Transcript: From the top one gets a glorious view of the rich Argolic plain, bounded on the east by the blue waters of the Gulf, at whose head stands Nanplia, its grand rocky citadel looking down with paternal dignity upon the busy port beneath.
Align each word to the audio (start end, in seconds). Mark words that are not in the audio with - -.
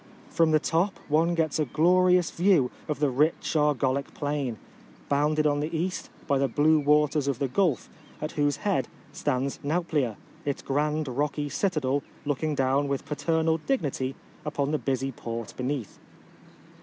From 0.31 0.49
the 0.49 0.57
top 0.59 0.97
one 1.09 1.35
gets 1.35 1.59
a 1.59 1.65
glorious 1.65 2.31
view 2.31 2.71
of 2.87 2.99
the 2.99 3.11
rich 3.11 3.55
Argolic 3.55 4.15
plain, 4.15 4.57
bounded 5.09 5.45
on 5.45 5.59
the 5.59 5.77
east 5.77 6.09
by 6.25 6.39
the 6.39 6.47
blue 6.47 6.79
waters 6.79 7.27
of 7.27 7.37
the 7.37 7.47
Gulf, 7.47 7.87
at 8.19 8.31
whose 8.31 8.55
head 8.65 8.87
stands 9.11 9.59
Nanplia, 9.63 10.17
its 10.43 10.63
grand 10.63 11.07
rocky 11.07 11.49
citadel 11.49 12.01
looking 12.25 12.55
down 12.55 12.87
with 12.87 13.05
paternal 13.05 13.59
dignity 13.59 14.15
upon 14.43 14.71
the 14.71 14.79
busy 14.79 15.11
port 15.11 15.53
beneath. 15.55 15.99